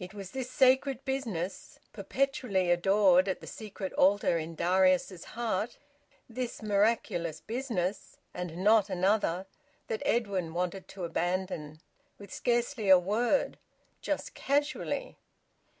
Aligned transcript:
It 0.00 0.12
was 0.12 0.32
this 0.32 0.50
sacred 0.50 1.04
business 1.04 1.78
(perpetually 1.92 2.68
adored 2.72 3.28
at 3.28 3.40
the 3.40 3.46
secret 3.46 3.92
altar 3.92 4.36
in 4.36 4.56
Darius's 4.56 5.22
heart), 5.38 5.78
this 6.28 6.62
miraculous 6.64 7.40
business, 7.40 8.16
and 8.34 8.56
not 8.64 8.90
another, 8.90 9.46
that 9.86 10.02
Edwin 10.04 10.52
wanted 10.52 10.88
to 10.88 11.04
abandon, 11.04 11.80
with 12.18 12.34
scarcely 12.34 12.88
a 12.88 12.98
word; 12.98 13.56
just 14.00 14.34
casually! 14.34 15.16